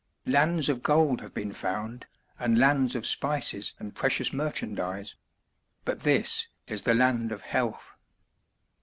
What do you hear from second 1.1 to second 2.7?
have been found, and